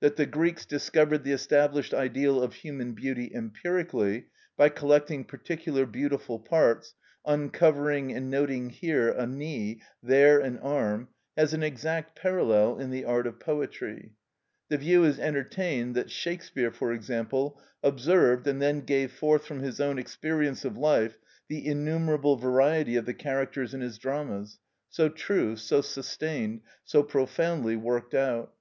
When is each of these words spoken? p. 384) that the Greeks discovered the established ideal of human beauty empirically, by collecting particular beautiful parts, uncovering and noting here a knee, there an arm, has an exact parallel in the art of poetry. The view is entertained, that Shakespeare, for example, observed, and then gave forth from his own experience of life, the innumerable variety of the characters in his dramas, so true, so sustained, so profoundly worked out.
p. 0.00 0.08
384) 0.08 0.08
that 0.08 0.16
the 0.16 0.36
Greeks 0.38 0.66
discovered 0.66 1.22
the 1.22 1.30
established 1.30 1.94
ideal 1.94 2.42
of 2.42 2.52
human 2.54 2.94
beauty 2.94 3.30
empirically, 3.32 4.26
by 4.56 4.68
collecting 4.68 5.22
particular 5.22 5.86
beautiful 5.86 6.40
parts, 6.40 6.96
uncovering 7.24 8.10
and 8.12 8.28
noting 8.28 8.70
here 8.70 9.08
a 9.08 9.24
knee, 9.24 9.80
there 10.02 10.40
an 10.40 10.58
arm, 10.58 11.06
has 11.36 11.54
an 11.54 11.62
exact 11.62 12.16
parallel 12.18 12.76
in 12.80 12.90
the 12.90 13.04
art 13.04 13.24
of 13.24 13.38
poetry. 13.38 14.10
The 14.68 14.78
view 14.78 15.04
is 15.04 15.20
entertained, 15.20 15.94
that 15.94 16.10
Shakespeare, 16.10 16.72
for 16.72 16.92
example, 16.92 17.60
observed, 17.80 18.48
and 18.48 18.60
then 18.60 18.80
gave 18.80 19.12
forth 19.12 19.46
from 19.46 19.60
his 19.60 19.80
own 19.80 19.96
experience 19.96 20.64
of 20.64 20.76
life, 20.76 21.20
the 21.46 21.64
innumerable 21.64 22.34
variety 22.34 22.96
of 22.96 23.06
the 23.06 23.14
characters 23.14 23.72
in 23.72 23.80
his 23.82 23.96
dramas, 23.96 24.58
so 24.90 25.08
true, 25.08 25.54
so 25.54 25.82
sustained, 25.82 26.62
so 26.82 27.04
profoundly 27.04 27.76
worked 27.76 28.12
out. 28.14 28.52